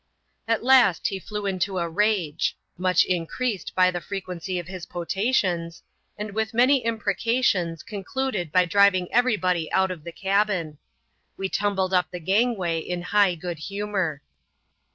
[0.47, 4.87] At last he flew into a rage— much increased by the fre quency of his
[4.87, 5.83] potations—
[6.17, 10.79] and with many imprecations, con cluded by driving every body out of the cabin.
[11.37, 14.23] We tumbled up the gangway in high good humour.